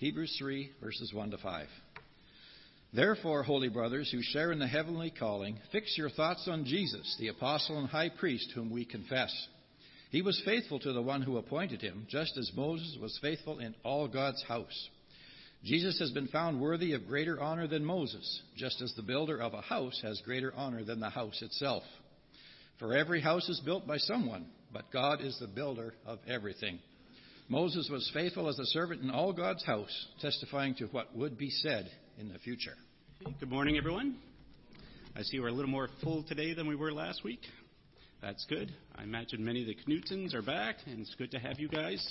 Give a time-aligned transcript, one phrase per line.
[0.00, 1.66] Hebrews 3, verses 1 to 5.
[2.94, 7.28] Therefore, holy brothers who share in the heavenly calling, fix your thoughts on Jesus, the
[7.28, 9.30] apostle and high priest whom we confess.
[10.10, 13.74] He was faithful to the one who appointed him, just as Moses was faithful in
[13.84, 14.88] all God's house.
[15.64, 19.52] Jesus has been found worthy of greater honor than Moses, just as the builder of
[19.52, 21.82] a house has greater honor than the house itself.
[22.78, 26.78] For every house is built by someone, but God is the builder of everything.
[27.50, 31.50] Moses was faithful as a servant in all God's house, testifying to what would be
[31.50, 32.74] said in the future.
[33.40, 34.18] Good morning, everyone.
[35.16, 37.40] I see we're a little more full today than we were last week.
[38.22, 38.72] That's good.
[38.94, 42.08] I imagine many of the Knutsons are back, and it's good to have you guys.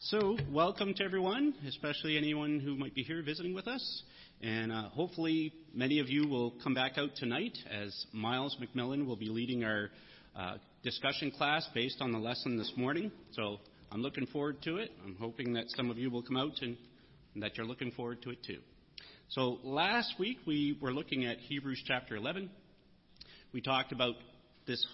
[0.00, 4.02] So, welcome to everyone, especially anyone who might be here visiting with us.
[4.40, 9.16] And uh, hopefully, many of you will come back out tonight as Miles McMillan will
[9.16, 9.90] be leading our
[10.34, 13.12] uh, discussion class based on the lesson this morning.
[13.32, 13.58] So,
[13.90, 14.90] I'm looking forward to it.
[15.04, 16.76] I'm hoping that some of you will come out and,
[17.34, 18.58] and that you're looking forward to it too.
[19.28, 22.50] So last week we were looking at Hebrews chapter 11.
[23.52, 24.14] We talked about
[24.66, 24.84] this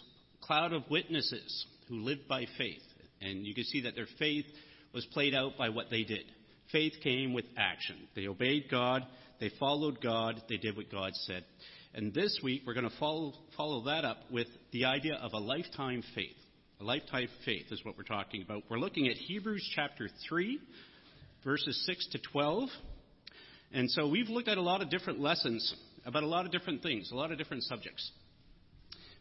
[0.43, 2.83] cloud of witnesses who lived by faith.
[3.21, 4.45] And you can see that their faith
[4.93, 6.25] was played out by what they did.
[6.71, 7.97] Faith came with action.
[8.15, 9.07] They obeyed God,
[9.41, 11.45] they followed God, they did what God said.
[11.95, 15.39] And this week we're going to follow, follow that up with the idea of a
[15.39, 16.37] lifetime faith.
[16.83, 18.65] Lifetime faith is what we're talking about.
[18.69, 20.59] We're looking at Hebrews chapter 3,
[21.45, 22.69] verses 6 to 12.
[23.73, 26.83] And so we've looked at a lot of different lessons about a lot of different
[26.83, 28.11] things, a lot of different subjects.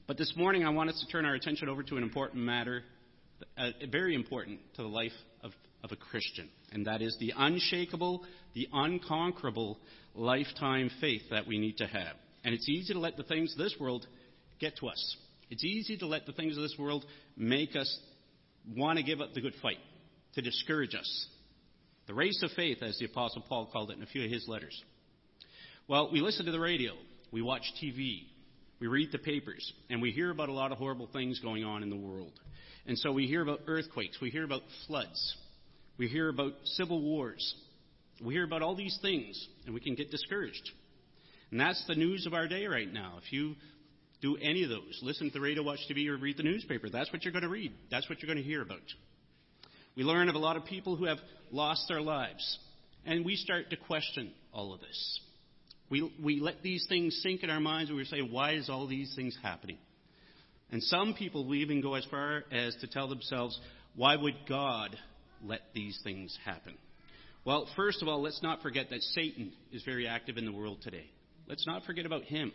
[0.07, 2.81] But this morning, I want us to turn our attention over to an important matter,
[3.55, 5.11] uh, very important to the life
[5.43, 5.51] of,
[5.83, 8.23] of a Christian, and that is the unshakable,
[8.55, 9.77] the unconquerable
[10.15, 12.15] lifetime faith that we need to have.
[12.43, 14.07] And it's easy to let the things of this world
[14.59, 15.17] get to us.
[15.51, 17.99] It's easy to let the things of this world make us
[18.75, 19.79] want to give up the good fight,
[20.35, 21.27] to discourage us,
[22.07, 24.47] the race of faith, as the Apostle Paul called it in a few of his
[24.47, 24.81] letters.
[25.89, 26.93] Well, we listen to the radio,
[27.31, 28.23] we watch TV,
[28.79, 31.83] we read the papers, and we hear about a lot of horrible things going on
[31.83, 32.31] in the world.
[32.87, 35.35] And so we hear about earthquakes, we hear about floods,
[35.97, 37.55] we hear about civil wars,
[38.23, 40.71] we hear about all these things, and we can get discouraged.
[41.51, 43.19] And that's the news of our day right now.
[43.21, 43.55] If you
[44.21, 47.11] do any of those, listen to the radio, watch TV, or read the newspaper, that's
[47.11, 47.71] what you're going to read.
[47.89, 48.79] That's what you're going to hear about.
[49.95, 51.17] We learn of a lot of people who have
[51.51, 52.59] lost their lives.
[53.05, 55.19] And we start to question all of this.
[55.89, 58.87] We, we let these things sink in our minds and we say, why is all
[58.87, 59.77] these things happening?
[60.71, 63.59] And some people will even go as far as to tell themselves,
[63.95, 64.95] why would God
[65.43, 66.75] let these things happen?
[67.43, 70.77] Well, first of all, let's not forget that Satan is very active in the world
[70.81, 71.09] today.
[71.47, 72.53] Let's not forget about him.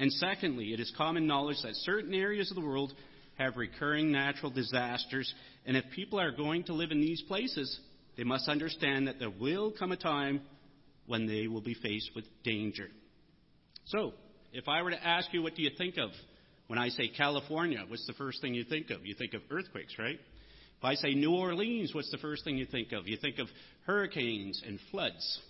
[0.00, 2.94] And secondly, it is common knowledge that certain areas of the world
[3.36, 5.32] have recurring natural disasters.
[5.66, 7.78] And if people are going to live in these places,
[8.16, 10.40] they must understand that there will come a time
[11.06, 12.88] when they will be faced with danger.
[13.88, 14.14] So,
[14.54, 16.10] if I were to ask you, what do you think of
[16.66, 17.84] when I say California?
[17.86, 19.04] What's the first thing you think of?
[19.04, 20.18] You think of earthquakes, right?
[20.78, 23.06] If I say New Orleans, what's the first thing you think of?
[23.06, 23.48] You think of
[23.86, 25.40] hurricanes and floods.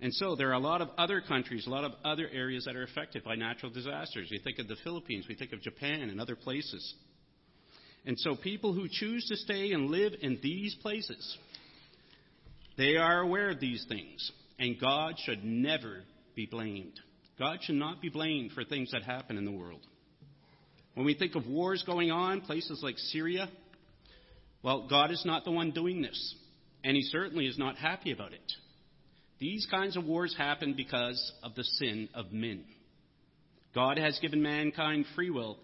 [0.00, 2.76] And so there are a lot of other countries, a lot of other areas that
[2.76, 4.28] are affected by natural disasters.
[4.30, 6.94] You think of the Philippines, we think of Japan and other places.
[8.06, 11.36] And so people who choose to stay and live in these places,
[12.76, 14.30] they are aware of these things.
[14.58, 16.02] And God should never
[16.34, 16.98] be blamed.
[17.38, 19.84] God should not be blamed for things that happen in the world.
[20.94, 23.48] When we think of wars going on, places like Syria,
[24.62, 26.34] well, God is not the one doing this.
[26.82, 28.52] And He certainly is not happy about it.
[29.38, 32.64] These kinds of wars happen because of the sin of men.
[33.74, 35.58] God has given mankind free will,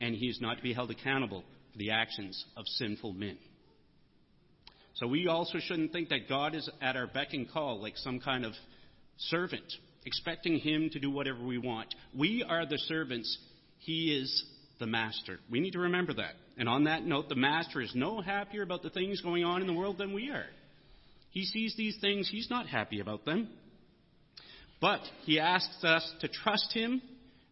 [0.00, 1.42] and he is not to be held accountable
[1.72, 3.38] for the actions of sinful men.
[4.94, 8.20] So we also shouldn't think that God is at our beck and call like some
[8.20, 8.52] kind of
[9.16, 9.64] servant,
[10.04, 11.94] expecting him to do whatever we want.
[12.16, 13.38] We are the servants,
[13.78, 14.44] he is
[14.78, 15.38] the master.
[15.50, 16.34] We need to remember that.
[16.56, 19.66] And on that note, the master is no happier about the things going on in
[19.66, 20.46] the world than we are.
[21.38, 23.46] He sees these things, he's not happy about them.
[24.80, 27.00] But he asks us to trust him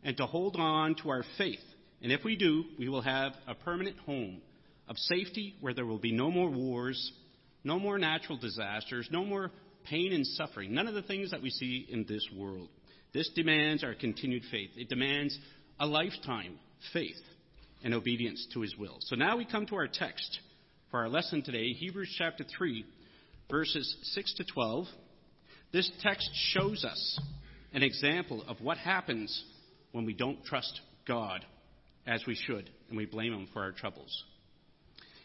[0.02, 1.60] and to hold on to our faith.
[2.02, 4.42] And if we do, we will have a permanent home
[4.88, 7.12] of safety where there will be no more wars,
[7.62, 9.52] no more natural disasters, no more
[9.88, 12.68] pain and suffering, none of the things that we see in this world.
[13.14, 14.70] This demands our continued faith.
[14.76, 15.38] It demands
[15.78, 16.58] a lifetime
[16.92, 17.22] faith
[17.84, 18.96] and obedience to his will.
[19.02, 20.40] So now we come to our text
[20.90, 22.84] for our lesson today, Hebrews chapter 3,
[23.50, 24.86] verses 6 to 12,
[25.72, 27.20] this text shows us
[27.72, 29.44] an example of what happens
[29.92, 31.44] when we don't trust God
[32.06, 34.24] as we should and we blame Him for our troubles.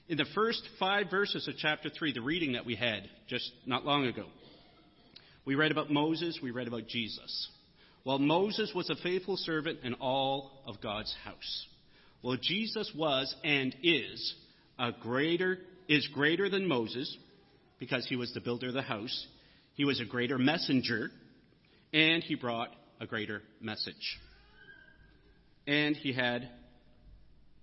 [0.07, 3.85] In the first five verses of chapter 3, the reading that we had just not
[3.85, 4.25] long ago,
[5.45, 7.49] we read about Moses, we read about Jesus.
[8.03, 11.67] Well, Moses was a faithful servant in all of God's house.
[12.23, 14.35] Well, Jesus was and is
[14.77, 17.15] a greater is greater than Moses
[17.81, 19.27] because he was the builder of the house.
[19.73, 21.09] He was a greater messenger
[21.91, 22.69] and he brought
[23.01, 24.19] a greater message.
[25.65, 26.47] And he had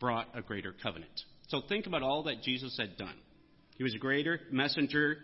[0.00, 1.12] brought a greater covenant.
[1.46, 3.14] So think about all that Jesus had done.
[3.76, 5.18] He was a greater messenger,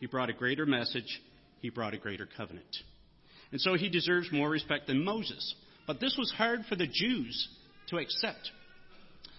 [0.00, 1.22] he brought a greater message,
[1.60, 2.76] he brought a greater covenant.
[3.52, 5.54] And so he deserves more respect than Moses.
[5.86, 7.48] But this was hard for the Jews
[7.90, 8.50] to accept.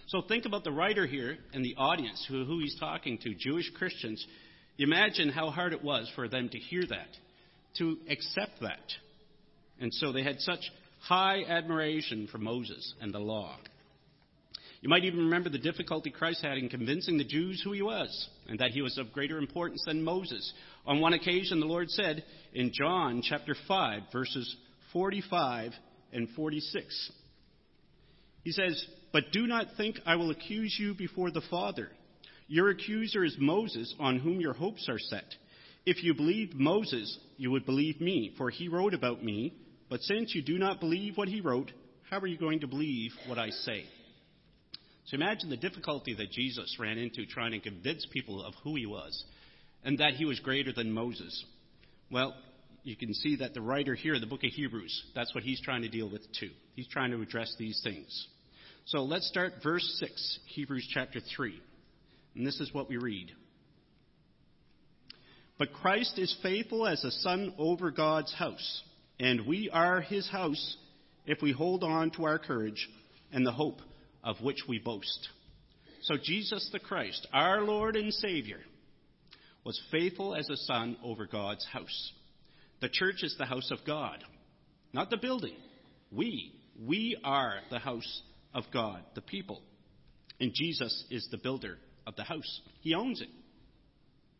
[0.06, 3.70] So think about the writer here and the audience who, who he's talking to, Jewish
[3.76, 4.26] Christians.
[4.82, 7.08] Imagine how hard it was for them to hear that,
[7.78, 8.92] to accept that.
[9.80, 10.60] And so they had such
[11.00, 13.56] high admiration for Moses and the law.
[14.80, 18.28] You might even remember the difficulty Christ had in convincing the Jews who he was
[18.48, 20.52] and that he was of greater importance than Moses.
[20.84, 24.56] On one occasion, the Lord said in John chapter 5, verses
[24.92, 25.70] 45
[26.12, 27.12] and 46,
[28.42, 31.88] He says, But do not think I will accuse you before the Father.
[32.52, 35.24] Your accuser is Moses, on whom your hopes are set.
[35.86, 39.54] If you believed Moses, you would believe me, for he wrote about me.
[39.88, 41.72] But since you do not believe what he wrote,
[42.10, 43.86] how are you going to believe what I say?
[45.06, 48.84] So imagine the difficulty that Jesus ran into trying to convince people of who he
[48.84, 49.24] was
[49.82, 51.46] and that he was greater than Moses.
[52.10, 52.34] Well,
[52.82, 55.82] you can see that the writer here, the book of Hebrews, that's what he's trying
[55.82, 56.50] to deal with too.
[56.74, 58.28] He's trying to address these things.
[58.84, 61.58] So let's start verse 6, Hebrews chapter 3.
[62.34, 63.32] And this is what we read.
[65.58, 68.82] But Christ is faithful as a son over God's house,
[69.20, 70.76] and we are his house
[71.26, 72.88] if we hold on to our courage
[73.32, 73.80] and the hope
[74.24, 75.28] of which we boast.
[76.02, 78.58] So Jesus the Christ, our Lord and Savior,
[79.64, 82.12] was faithful as a son over God's house.
[82.80, 84.24] The church is the house of God,
[84.92, 85.54] not the building.
[86.10, 86.52] We,
[86.84, 89.62] we are the house of God, the people.
[90.40, 92.60] And Jesus is the builder of the house.
[92.80, 93.28] He owns it.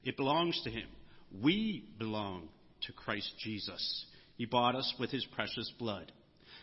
[0.04, 0.88] It belongs to him.
[1.42, 2.48] We belong
[2.86, 4.04] to Christ Jesus.
[4.36, 6.10] He bought us with his precious blood.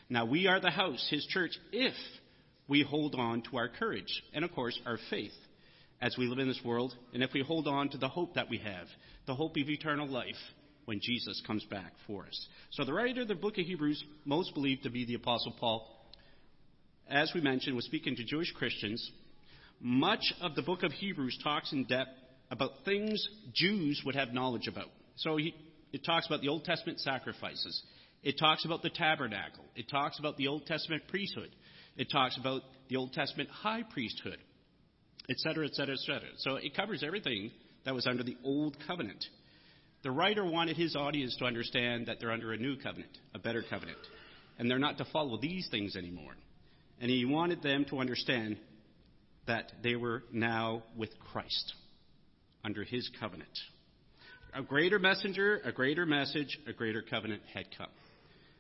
[0.10, 1.94] Now we are the house, his church, if
[2.68, 5.34] we hold on to our courage and, of course, our faith
[6.02, 8.50] as we live in this world, and if we hold on to the hope that
[8.50, 8.88] we have,
[9.28, 10.36] the hope of eternal life
[10.86, 12.48] when Jesus comes back for us.
[12.72, 15.88] So, the writer of the book of Hebrews, most believed to be the Apostle Paul,
[17.10, 19.12] as we mentioned, was speaking to Jewish Christians.
[19.82, 22.12] Much of the book of Hebrews talks in depth
[22.52, 24.90] about things Jews would have knowledge about.
[25.16, 25.54] So, he,
[25.92, 27.82] it talks about the Old Testament sacrifices.
[28.24, 29.64] It talks about the tabernacle.
[29.76, 31.50] It talks about the Old Testament priesthood.
[31.96, 34.38] It talks about the Old Testament high priesthood,
[35.30, 36.30] etc., etc., etc.
[36.38, 37.52] So it covers everything
[37.86, 39.24] that was under the Old Covenant.
[40.04, 43.64] The writer wanted his audience to understand that they're under a new covenant, a better
[43.70, 43.98] covenant,
[44.58, 46.36] and they're not to follow these things anymore.
[47.02, 48.58] And he wanted them to understand
[49.50, 51.74] that they were now with Christ
[52.64, 53.50] under his covenant.
[54.54, 57.90] A greater messenger, a greater message, a greater covenant had come.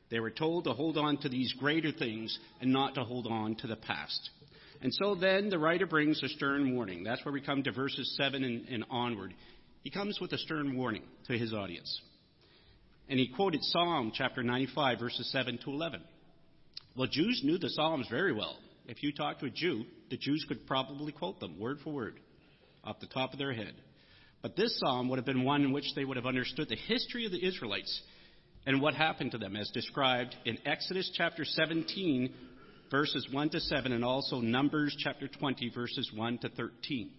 [0.09, 3.55] They were told to hold on to these greater things and not to hold on
[3.57, 4.31] to the past.
[4.81, 7.03] And so then the writer brings a stern warning.
[7.03, 9.35] That's where we come to verses 7 and, and onward.
[9.83, 12.01] He comes with a stern warning to his audience.
[13.09, 16.01] And he quoted Psalm chapter 95, verses 7 to 11.
[16.97, 18.57] Well, Jews knew the Psalms very well.
[18.89, 22.19] If you talked to a Jew, the Jews could probably quote them word for word
[22.83, 23.75] off the top of their head.
[24.41, 27.27] But this psalm would have been one in which they would have understood the history
[27.27, 28.01] of the Israelites
[28.65, 32.33] and what happened to them, as described in Exodus chapter 17,
[32.89, 37.11] verses 1 to 7, and also Numbers chapter 20, verses 1 to 13.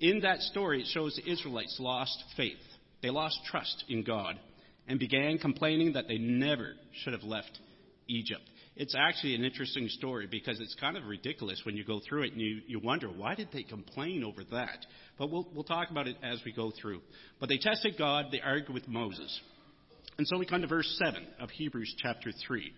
[0.00, 2.58] In that story, it shows the Israelites lost faith.
[3.00, 4.38] They lost trust in God
[4.86, 7.58] and began complaining that they never should have left
[8.06, 8.42] Egypt.
[8.78, 12.32] It's actually an interesting story because it's kind of ridiculous when you go through it
[12.32, 14.86] and you, you wonder, why did they complain over that?
[15.18, 17.00] But we'll, we'll talk about it as we go through.
[17.40, 19.40] But they tested God, they argued with Moses.
[20.16, 22.72] And so we come to verse 7 of Hebrews chapter 3,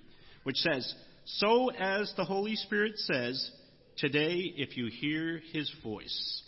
[0.45, 0.95] which says,
[1.27, 3.51] So as the Holy Spirit says,
[3.99, 6.43] today if you hear his voice.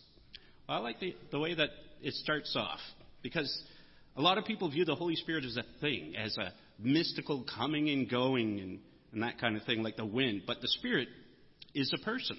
[0.66, 1.68] I like the, the way that
[2.00, 2.80] it starts off,
[3.22, 3.54] because
[4.16, 7.90] a lot of people view the Holy Spirit as a thing, as a mystical coming
[7.90, 8.78] and going and,
[9.12, 10.42] and that kind of thing, like the wind.
[10.46, 11.08] But the Spirit
[11.74, 12.38] is a person.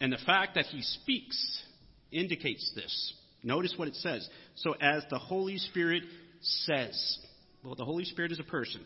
[0.00, 1.62] And the fact that he speaks
[2.10, 3.14] indicates this.
[3.42, 4.28] Notice what it says.
[4.56, 6.02] So as the Holy Spirit
[6.40, 7.18] says.
[7.64, 8.80] Well, the Holy Spirit is a person,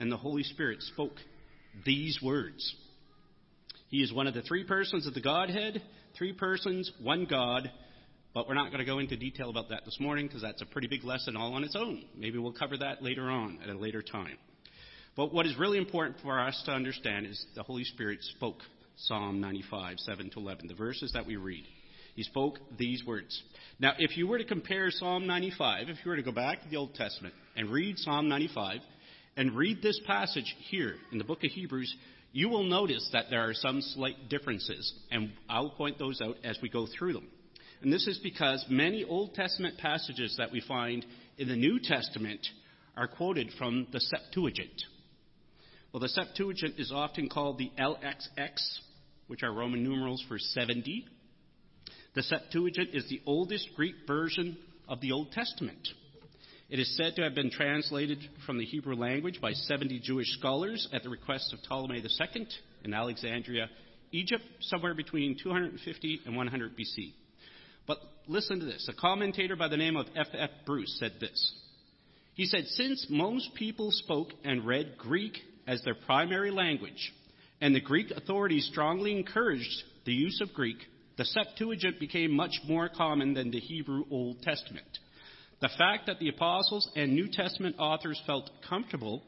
[0.00, 1.16] and the Holy Spirit spoke
[1.84, 2.74] these words.
[3.88, 5.82] He is one of the three persons of the Godhead,
[6.16, 7.70] Three persons, one God,
[8.32, 10.66] but we're not going to go into detail about that this morning because that's a
[10.66, 12.04] pretty big lesson all on its own.
[12.16, 14.38] Maybe we'll cover that later on at a later time.
[15.16, 18.58] But what is really important for us to understand is the Holy Spirit spoke
[18.96, 21.64] Psalm 95, 7 to 11, the verses that we read.
[22.14, 23.42] He spoke these words.
[23.78, 26.68] Now, if you were to compare Psalm 95, if you were to go back to
[26.68, 28.80] the Old Testament and read Psalm 95
[29.36, 31.94] and read this passage here in the book of Hebrews,
[32.32, 36.58] you will notice that there are some slight differences, and I'll point those out as
[36.62, 37.28] we go through them.
[37.82, 41.04] And this is because many Old Testament passages that we find
[41.38, 42.46] in the New Testament
[42.96, 44.82] are quoted from the Septuagint.
[45.92, 48.56] Well, the Septuagint is often called the LXX,
[49.28, 51.06] which are Roman numerals for 70.
[52.14, 54.56] The Septuagint is the oldest Greek version
[54.88, 55.88] of the Old Testament.
[56.68, 60.88] It is said to have been translated from the Hebrew language by 70 Jewish scholars
[60.92, 62.46] at the request of Ptolemy II
[62.84, 63.70] in Alexandria,
[64.10, 67.12] Egypt, somewhere between 250 and 100 BC.
[67.86, 68.88] But listen to this.
[68.90, 70.26] A commentator by the name of F.
[70.36, 70.50] F.
[70.64, 71.52] Bruce said this.
[72.34, 77.12] He said, Since most people spoke and read Greek as their primary language,
[77.60, 80.78] and the Greek authorities strongly encouraged the use of Greek,
[81.16, 84.86] the Septuagint became much more common than the Hebrew Old Testament.
[85.60, 89.22] The fact that the apostles and New Testament authors felt comfortable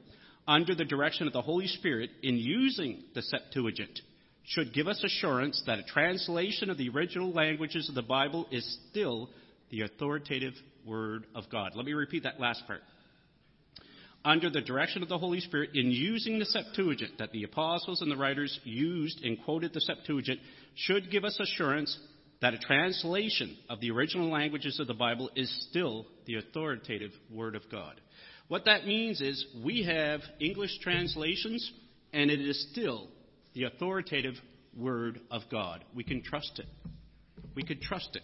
[0.46, 4.00] under the direction of the Holy Spirit in using the Septuagint
[4.44, 8.78] should give us assurance that a translation of the original languages of the Bible is
[8.90, 9.30] still
[9.70, 10.54] the authoritative
[10.86, 11.72] Word of God.
[11.74, 12.80] Let me repeat that last part.
[14.24, 18.10] Under the direction of the Holy Spirit, in using the Septuagint that the apostles and
[18.10, 20.40] the writers used and quoted the Septuagint,
[20.74, 21.96] should give us assurance
[22.40, 27.54] that a translation of the original languages of the Bible is still the authoritative Word
[27.54, 28.00] of God.
[28.48, 31.70] What that means is we have English translations,
[32.12, 33.08] and it is still
[33.54, 34.34] the authoritative
[34.76, 35.84] Word of God.
[35.94, 36.66] We can trust it.
[37.54, 38.22] We could trust it.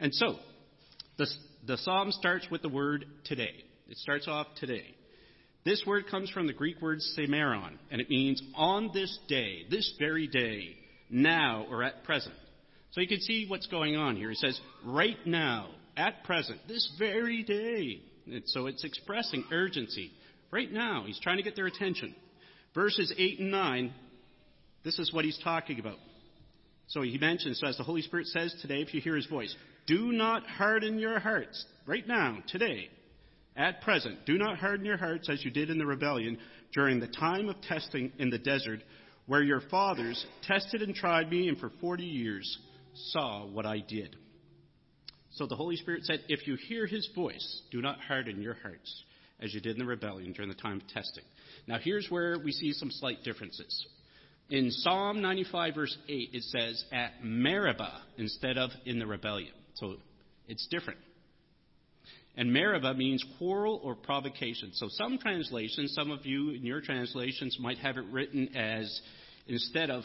[0.00, 0.36] And so,
[1.16, 1.26] the,
[1.66, 3.64] the psalm starts with the word today.
[3.88, 4.94] It starts off today.
[5.64, 9.94] This word comes from the Greek word semeron, and it means on this day, this
[9.98, 10.76] very day,
[11.10, 12.34] now or at present.
[12.92, 14.30] So you can see what's going on here.
[14.30, 18.00] He says, right now, at present, this very day.
[18.26, 20.10] And so it's expressing urgency.
[20.50, 22.14] Right now, he's trying to get their attention.
[22.74, 23.92] Verses 8 and 9,
[24.84, 25.98] this is what he's talking about.
[26.88, 29.54] So he mentions, so as the Holy Spirit says today, if you hear his voice,
[29.86, 31.64] do not harden your hearts.
[31.86, 32.88] Right now, today,
[33.58, 36.38] at present, do not harden your hearts as you did in the rebellion
[36.72, 38.80] during the time of testing in the desert,
[39.26, 42.58] where your fathers tested and tried me, and for 40 years
[42.94, 44.16] saw what I did.
[45.32, 49.04] So the Holy Spirit said, If you hear his voice, do not harden your hearts
[49.40, 51.24] as you did in the rebellion during the time of testing.
[51.66, 53.86] Now, here's where we see some slight differences.
[54.50, 59.52] In Psalm 95, verse 8, it says, At Meribah instead of in the rebellion.
[59.74, 59.96] So
[60.46, 60.98] it's different.
[62.38, 64.70] And Meribah means quarrel or provocation.
[64.74, 69.00] So some translations, some of you in your translations might have it written as
[69.48, 70.04] instead of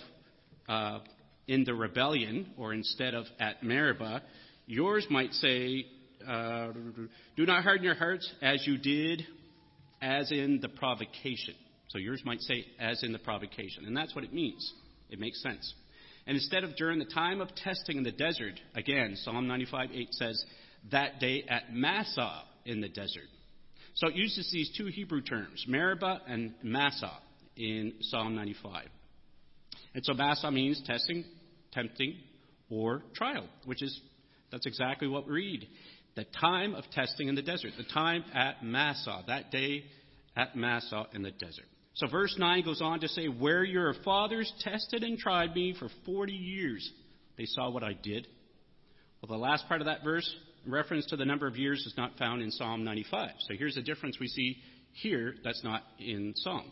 [0.67, 0.99] uh,
[1.47, 4.23] in the rebellion or instead of at Meribah,
[4.65, 5.85] yours might say,
[6.27, 6.69] uh,
[7.35, 9.21] Do not harden your hearts as you did
[10.01, 11.53] as in the provocation.
[11.89, 13.85] So yours might say, as in the provocation.
[13.85, 14.73] And that's what it means.
[15.11, 15.71] It makes sense.
[16.25, 20.07] And instead of during the time of testing in the desert, again, Psalm 95 8
[20.13, 20.43] says,
[20.91, 23.23] that day at Massah in the desert.
[23.95, 27.17] So it uses these two Hebrew terms, Meribah and Massah,
[27.55, 28.87] in Psalm 95.
[29.93, 31.23] And so Massah means testing,
[31.71, 32.15] tempting,
[32.69, 33.99] or trial, which is,
[34.51, 35.67] that's exactly what we read.
[36.15, 39.83] The time of testing in the desert, the time at Massah, that day
[40.35, 41.65] at Massah in the desert.
[41.95, 45.89] So verse 9 goes on to say, Where your fathers tested and tried me for
[46.05, 46.91] 40 years,
[47.37, 48.27] they saw what I did.
[49.21, 50.29] Well, the last part of that verse,
[50.65, 53.32] reference to the number of years, is not found in Psalm 95.
[53.48, 54.58] So here's a difference we see
[54.93, 56.72] here that's not in Psalm.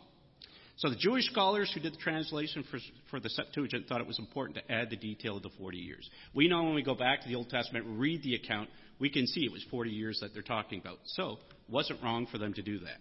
[0.76, 2.78] So the Jewish scholars who did the translation for,
[3.10, 6.08] for the Septuagint thought it was important to add the detail of the 40 years.
[6.34, 8.68] We know when we go back to the Old Testament, read the account,
[8.98, 10.98] we can see it was 40 years that they're talking about.
[11.04, 12.98] So wasn't wrong for them to do that.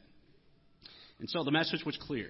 [1.19, 2.29] And so the message was clear.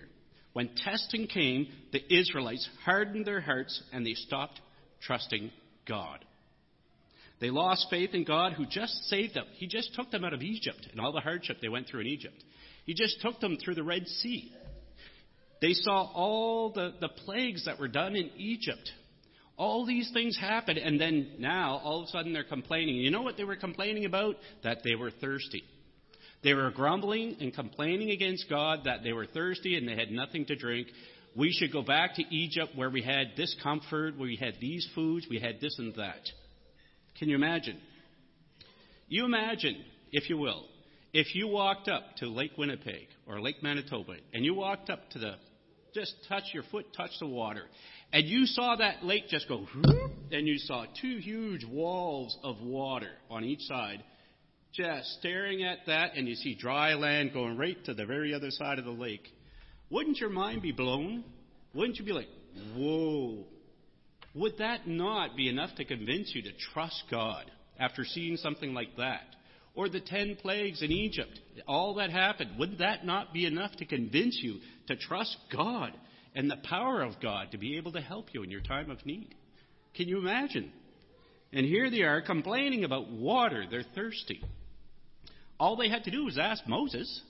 [0.54, 4.60] When testing came, the Israelites hardened their hearts and they stopped
[5.02, 5.52] trusting
[5.88, 6.24] God.
[7.42, 9.46] They lost faith in God who just saved them.
[9.54, 12.08] He just took them out of Egypt and all the hardship they went through in
[12.08, 12.42] Egypt.
[12.86, 14.52] He just took them through the Red Sea.
[15.60, 18.90] They saw all the, the plagues that were done in Egypt.
[19.58, 22.96] All these things happened, and then now, all of a sudden, they're complaining.
[22.96, 24.38] You know what they were complaining about?
[24.64, 25.64] That they were thirsty.
[26.44, 30.46] They were grumbling and complaining against God that they were thirsty and they had nothing
[30.46, 30.88] to drink.
[31.36, 34.88] we should go back to Egypt where we had this comfort, where we had these
[34.96, 36.22] foods, we had this and that.
[37.20, 37.78] Can you imagine?
[39.08, 40.66] You imagine, if you will,
[41.14, 45.20] if you walked up to Lake Winnipeg or Lake Manitoba and you walked up to
[45.20, 45.34] the,
[45.94, 47.64] just touch your foot, touch the water,
[48.14, 49.66] and you saw that lake just go,
[50.32, 54.04] and you saw two huge walls of water on each side,
[54.74, 58.52] just staring at that, and you see dry land going right to the very other
[58.52, 59.28] side of the lake.
[59.90, 61.26] Wouldn't your mind be blown?
[61.74, 62.28] Wouldn't you be like,
[62.76, 63.46] whoa?
[64.34, 68.96] Would that not be enough to convince you to trust God after seeing something like
[68.98, 69.24] that?
[69.74, 73.86] Or the ten plagues in Egypt, all that happened, would that not be enough to
[73.86, 75.94] convince you to trust God
[76.36, 79.06] and the power of God to be able to help you in your time of
[79.06, 79.34] need?
[79.96, 80.72] Can you imagine?
[81.54, 83.66] And here they are complaining about water.
[83.70, 84.42] They're thirsty.
[85.60, 87.22] All they had to do was ask Moses.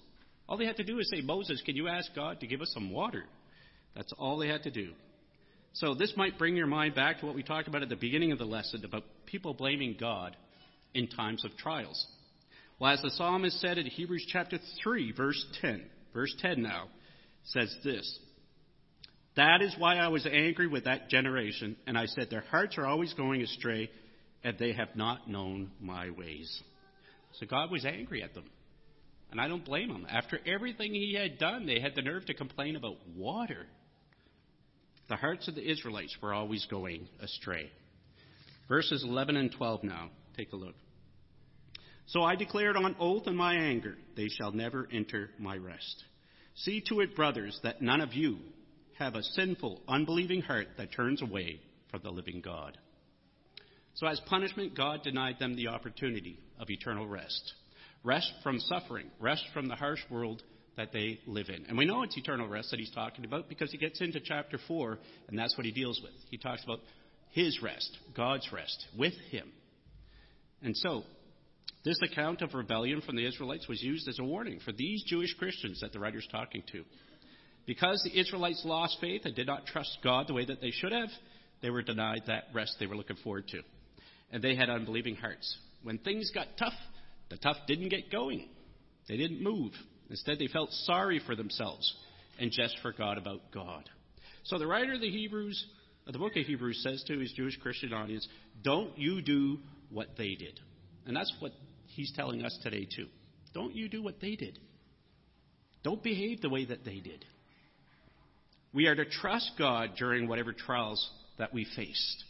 [0.47, 2.71] All they had to do is say, Moses, can you ask God to give us
[2.73, 3.25] some water?
[3.95, 4.91] That's all they had to do.
[5.73, 8.31] So this might bring your mind back to what we talked about at the beginning
[8.31, 10.35] of the lesson about people blaming God
[10.93, 12.05] in times of trials.
[12.79, 16.87] Well, as the psalmist said in Hebrews chapter 3, verse 10, verse 10 now,
[17.45, 18.19] says this
[19.35, 22.85] That is why I was angry with that generation, and I said, Their hearts are
[22.85, 23.89] always going astray,
[24.43, 26.61] and they have not known my ways.
[27.39, 28.45] So God was angry at them.
[29.31, 30.05] And I don't blame him.
[30.09, 33.65] After everything he had done, they had the nerve to complain about water.
[35.11, 37.69] The hearts of the Israelites were always going astray.
[38.69, 40.09] Verses 11 and 12 now.
[40.37, 40.75] Take a look.
[42.05, 46.05] So I declared on oath in my anger, they shall never enter my rest.
[46.55, 48.37] See to it, brothers, that none of you
[48.99, 52.77] have a sinful, unbelieving heart that turns away from the living God.
[53.95, 57.53] So, as punishment, God denied them the opportunity of eternal rest
[58.05, 60.41] rest from suffering, rest from the harsh world
[60.77, 61.65] that they live in.
[61.67, 64.57] And we know it's eternal rest that he's talking about because he gets into chapter
[64.67, 64.97] 4,
[65.27, 66.13] and that's what he deals with.
[66.29, 66.79] He talks about
[67.31, 69.51] his rest, God's rest, with him.
[70.61, 71.03] And so,
[71.83, 75.33] this account of rebellion from the Israelites was used as a warning for these Jewish
[75.35, 76.83] Christians that the writer's talking to.
[77.65, 80.91] Because the Israelites lost faith and did not trust God the way that they should
[80.91, 81.09] have,
[81.61, 83.61] they were denied that rest they were looking forward to.
[84.31, 85.57] And they had unbelieving hearts.
[85.83, 86.73] When things got tough,
[87.29, 88.47] the tough didn't get going.
[89.07, 89.73] They didn't move.
[90.11, 91.95] Instead, they felt sorry for themselves
[92.39, 93.89] and just forgot about God.
[94.43, 95.65] So the writer of the Hebrews,
[96.05, 98.27] of the book of Hebrews, says to his Jewish Christian audience,
[98.61, 100.59] "Don't you do what they did,"
[101.05, 101.53] and that's what
[101.87, 103.07] he's telling us today too.
[103.53, 104.59] Don't you do what they did.
[105.83, 107.25] Don't behave the way that they did.
[108.73, 112.23] We are to trust God during whatever trials that we faced.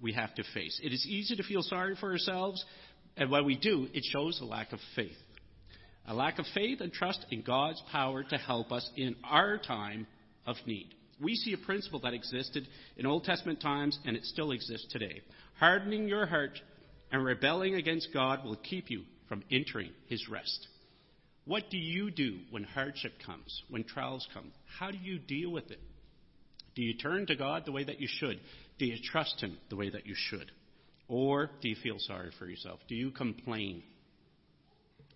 [0.00, 0.80] We have to face.
[0.82, 2.64] It is easy to feel sorry for ourselves
[3.16, 5.16] and when we do, it shows a lack of faith.
[6.06, 10.06] A lack of faith and trust in God's power to help us in our time
[10.46, 10.94] of need.
[11.20, 15.20] We see a principle that existed in Old Testament times and it still exists today.
[15.58, 16.58] Hardening your heart
[17.12, 20.66] and rebelling against God will keep you from entering his rest.
[21.44, 24.52] What do you do when hardship comes, when trials come?
[24.78, 25.80] How do you deal with it?
[26.74, 28.40] Do you turn to God the way that you should?
[28.78, 30.50] Do you trust him the way that you should?
[31.08, 32.80] Or do you feel sorry for yourself?
[32.88, 33.82] Do you complain?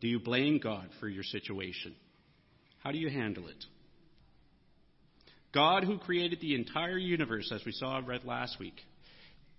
[0.05, 1.95] Do you blame God for your situation?
[2.81, 3.65] How do you handle it?
[5.55, 8.75] God, who created the entire universe, as we saw read last week,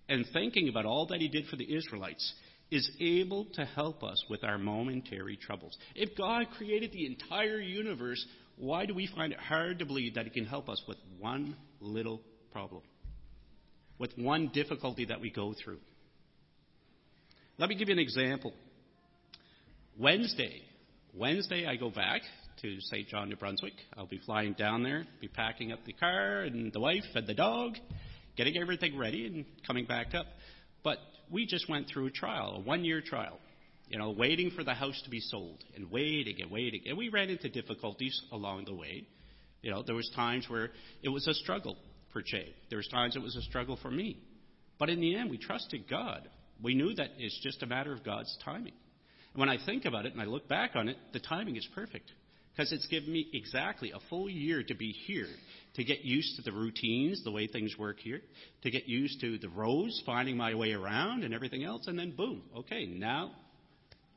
[0.08, 2.32] and thinking about all that He did for the Israelites,
[2.70, 5.76] is able to help us with our momentary troubles.
[5.96, 8.24] If God created the entire universe,
[8.56, 11.58] why do we find it hard to believe that He can help us with one
[11.82, 12.84] little problem?
[13.98, 15.80] With one difficulty that we go through?
[17.58, 18.54] Let me give you an example.
[19.98, 20.62] Wednesday,
[21.14, 22.22] Wednesday I go back
[22.62, 23.08] to St.
[23.08, 23.76] John, New Brunswick.
[23.96, 27.34] I'll be flying down there, be packing up the car and the wife and the
[27.34, 27.76] dog,
[28.36, 30.26] getting everything ready and coming back up.
[30.84, 30.98] But
[31.32, 33.40] we just went through a trial, a one-year trial.
[33.88, 36.82] You know, waiting for the house to be sold and waiting and waiting.
[36.88, 39.08] And we ran into difficulties along the way.
[39.62, 40.72] You know, there was times where
[41.04, 41.78] it was a struggle
[42.12, 42.54] for Jay.
[42.70, 44.18] There was times it was a struggle for me.
[44.78, 46.28] But in the end, we trusted God.
[46.62, 48.74] We knew that it's just a matter of God's timing.
[49.36, 52.10] When I think about it and I look back on it, the timing is perfect
[52.56, 55.28] because it's given me exactly a full year to be here,
[55.76, 58.22] to get used to the routines, the way things work here,
[58.64, 62.16] to get used to the roads, finding my way around and everything else, and then
[62.16, 63.32] boom, okay, now,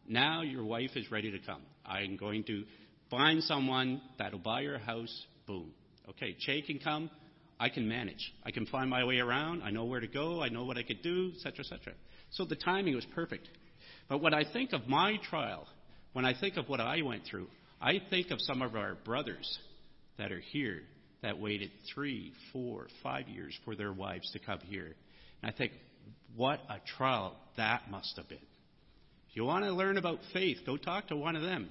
[0.08, 1.62] now your wife is ready to come.
[1.84, 2.62] I'm going to
[3.10, 5.72] find someone that'll buy your house, boom.
[6.10, 7.10] Okay, Che can come,
[7.58, 8.32] I can manage.
[8.44, 10.84] I can find my way around, I know where to go, I know what I
[10.84, 11.94] could do, etc., etc.
[12.30, 13.48] So the timing was perfect.
[14.08, 15.66] But when I think of my trial,
[16.12, 17.48] when I think of what I went through,
[17.80, 19.58] I think of some of our brothers
[20.16, 20.80] that are here
[21.22, 24.94] that waited three, four, five years for their wives to come here.
[25.42, 25.72] And I think,
[26.34, 28.38] what a trial that must have been.
[29.30, 31.68] If you want to learn about faith, go talk to one of them.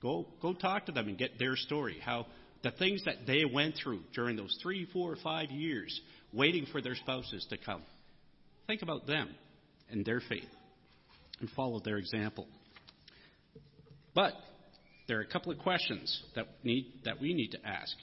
[0.00, 1.98] Go, go talk to them and get their story.
[2.02, 2.26] How
[2.62, 6.00] the things that they went through during those three, four, five years
[6.32, 7.82] waiting for their spouses to come.
[8.66, 9.30] Think about them
[9.90, 10.48] and their faith
[11.42, 12.46] and follow their example.
[14.14, 14.32] But
[15.08, 17.94] there are a couple of questions that, need, that we need to ask.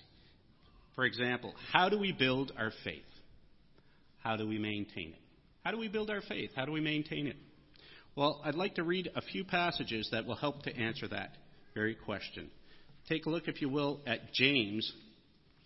[0.95, 3.02] For example, how do we build our faith?
[4.21, 5.21] How do we maintain it?
[5.63, 6.52] How do we build our faith?
[6.56, 7.38] How do we maintain it?
[8.15, 11.32] Well, I'd like to read a few passages that will help to answer that
[11.73, 12.49] very question.
[13.08, 14.91] Take a look, if you will, at James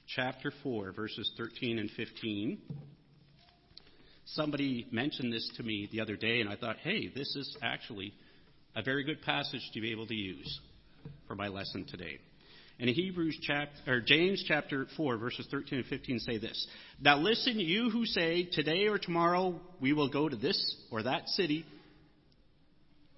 [0.07, 2.59] chapter 4, verses 13 and 15.
[4.25, 8.13] Somebody mentioned this to me the other day, and I thought, hey, this is actually
[8.75, 10.59] a very good passage to be able to use
[11.27, 12.19] for my lesson today.
[12.79, 16.67] And Hebrews chapter, or James chapter 4, verses 13 and 15 say this.
[16.99, 21.27] Now listen, you who say, today or tomorrow we will go to this or that
[21.29, 21.65] city,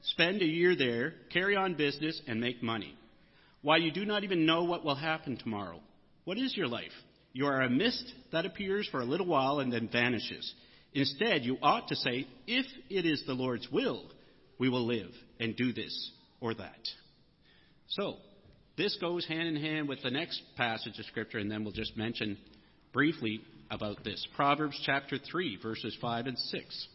[0.04, 2.96] spend a year there, carry on business, and make money.
[3.62, 5.80] Why you do not even know what will happen tomorrow.
[6.26, 6.92] What is your life?
[7.34, 10.54] You are a mist that appears for a little while and then vanishes.
[10.96, 14.06] Instead, you ought to say, if it is the Lord's will,
[14.58, 16.80] we will live and do this or that.
[17.90, 18.16] So,
[18.78, 21.98] this goes hand in hand with the next passage of Scripture, and then we'll just
[21.98, 22.38] mention
[22.94, 24.26] briefly about this.
[24.38, 26.88] Proverbs chapter 3, verses 5 and 6.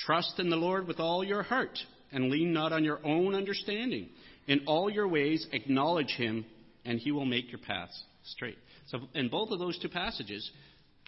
[0.00, 1.78] Trust in the Lord with all your heart,
[2.10, 4.08] and lean not on your own understanding.
[4.48, 6.44] In all your ways, acknowledge him,
[6.84, 8.58] and he will make your paths straight.
[8.88, 10.50] So, in both of those two passages,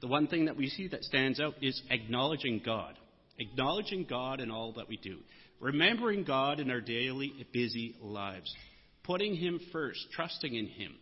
[0.00, 2.98] the one thing that we see that stands out is acknowledging God.
[3.38, 5.18] Acknowledging God in all that we do.
[5.60, 8.54] Remembering God in our daily, busy lives.
[9.02, 10.94] Putting Him first, trusting in Him.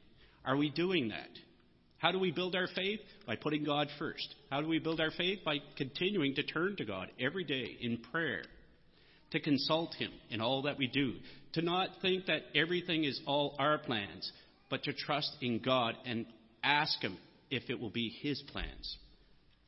[0.45, 1.29] Are we doing that?
[1.99, 3.01] How do we build our faith?
[3.27, 4.35] By putting God first.
[4.51, 5.41] How do we build our faith?
[5.45, 8.43] By continuing to turn to God every day in prayer,
[9.31, 11.15] to consult Him in all that we do,
[11.53, 14.31] to not think that everything is all our plans,
[14.69, 16.27] but to trust in God and
[16.65, 17.17] ask Him
[17.53, 18.97] if it will be His plans.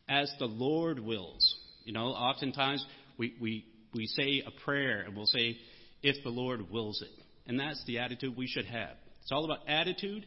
[0.09, 1.57] As the Lord wills.
[1.85, 2.85] You know, oftentimes
[3.18, 5.57] we, we, we say a prayer and we'll say,
[6.03, 7.23] if the Lord wills it.
[7.47, 8.97] And that's the attitude we should have.
[9.23, 10.27] It's all about attitude.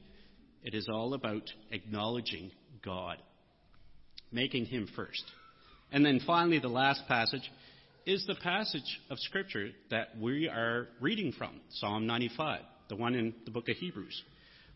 [0.64, 2.52] It is all about acknowledging
[2.86, 3.18] God,
[4.32, 5.24] making Him first.
[5.92, 7.50] And then finally, the last passage
[8.06, 13.34] is the passage of Scripture that we are reading from Psalm 95, the one in
[13.46, 14.24] the book of Hebrews.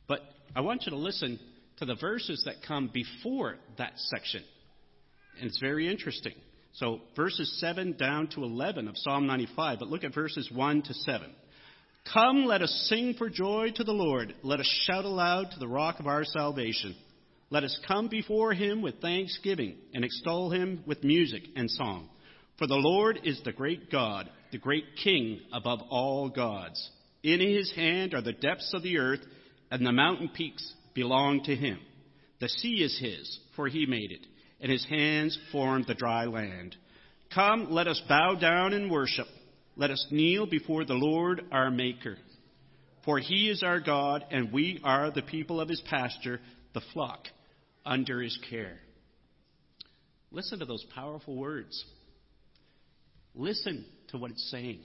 [0.07, 0.21] But
[0.55, 1.39] I want you to listen
[1.81, 4.43] to the verses that come before that section.
[5.39, 6.35] And it's very interesting.
[6.73, 10.93] So, verses 7 down to 11 of Psalm 95, but look at verses 1 to
[10.93, 11.31] 7.
[12.13, 14.35] Come, let us sing for joy to the Lord.
[14.43, 16.95] Let us shout aloud to the rock of our salvation.
[17.49, 22.09] Let us come before him with thanksgiving and extol him with music and song.
[22.59, 26.91] For the Lord is the great God, the great King above all gods.
[27.23, 29.21] In his hand are the depths of the earth,
[29.71, 31.79] and the mountain peaks belong to him.
[32.39, 34.25] The sea is his, for he made it,
[34.59, 36.75] and his hands formed the dry land.
[37.33, 39.27] Come, let us bow down and worship.
[39.75, 42.17] Let us kneel before the Lord our Maker.
[43.05, 46.39] For he is our God, and we are the people of his pasture,
[46.73, 47.27] the flock
[47.85, 48.77] under his care.
[50.31, 51.83] Listen to those powerful words.
[53.33, 54.79] Listen to what it's saying.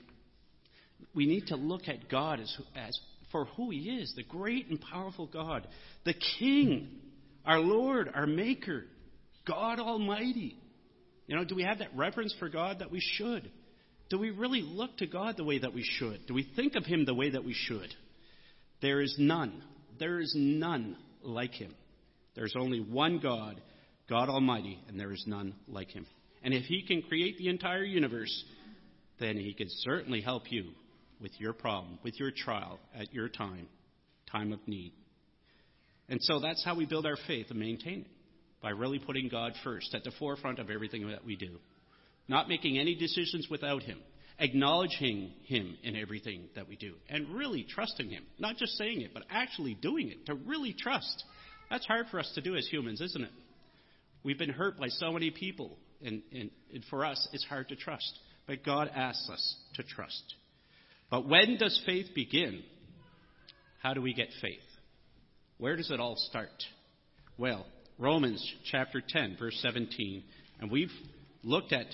[1.15, 2.99] We need to look at God as, as
[3.33, 5.67] for who he is the great and powerful God,
[6.05, 6.89] the King,
[7.45, 8.85] our Lord, our Maker,
[9.47, 10.57] God Almighty.
[11.27, 13.51] You know, do we have that reverence for God that we should?
[14.09, 16.27] Do we really look to God the way that we should?
[16.27, 17.93] Do we think of Him the way that we should?
[18.81, 19.63] There is none.
[19.99, 21.75] There is none like Him.
[22.37, 23.61] There's only one God,
[24.09, 26.07] God Almighty, and there is none like Him.
[26.43, 28.45] And if He can create the entire universe,
[29.19, 30.71] then He can certainly help you
[31.21, 33.69] with your problem, with your trial, at your time,
[34.31, 34.93] time of need.
[36.09, 38.07] And so that's how we build our faith and maintain it
[38.63, 41.59] by really putting God first at the forefront of everything that we do
[42.29, 43.99] not making any decisions without Him,
[44.39, 48.25] acknowledging Him in everything that we do, and really trusting Him.
[48.39, 51.25] Not just saying it, but actually doing it, to really trust.
[51.71, 53.31] That's hard for us to do as humans, isn't it?
[54.23, 57.77] We've been hurt by so many people, and, and, and for us, it's hard to
[57.77, 58.19] trust.
[58.47, 60.35] But God asks us to trust.
[61.11, 62.63] But when does faith begin?
[63.83, 64.59] How do we get faith?
[65.59, 66.65] Where does it all start?
[67.39, 67.67] Well,
[67.99, 70.23] Romans chapter 10, verse 17.
[70.61, 70.93] And we've
[71.43, 71.87] looked at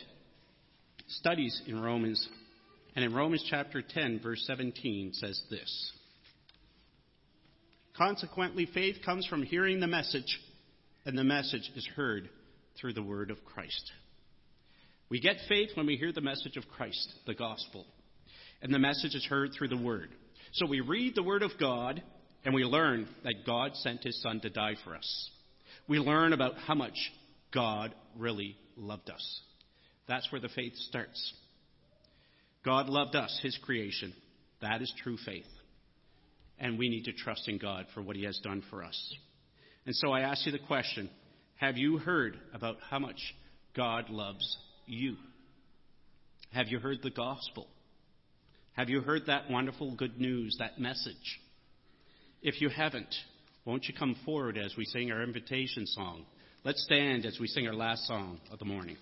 [1.09, 2.27] studies in Romans,
[2.97, 5.93] and in Romans chapter 10, verse 17 says this
[7.97, 10.41] Consequently, faith comes from hearing the message,
[11.05, 12.29] and the message is heard
[12.81, 13.93] through the word of Christ.
[15.11, 17.85] We get faith when we hear the message of Christ, the gospel,
[18.63, 20.09] and the message is heard through the word.
[20.53, 22.03] So we read the word of God
[22.45, 25.31] and we learn that God sent his son to die for us.
[25.89, 26.97] We learn about how much
[27.53, 29.41] God really loved us.
[30.09, 31.35] That's where the faith starts.
[32.65, 34.15] God loved us, his creation.
[34.61, 35.47] That is true faith.
[36.59, 39.15] And we need to trust in God for what he has done for us.
[39.87, 41.11] And so I ask you the question
[41.57, 43.21] Have you heard about how much
[43.77, 45.17] God loves you?
[46.53, 47.67] Have you heard the gospel?
[48.75, 51.41] Have you heard that wonderful good news, that message?
[52.41, 53.15] If you haven't,
[53.67, 56.25] won't you come forward as we sing our invitation song?
[56.65, 58.97] Let's stand as we sing our last song of the morning.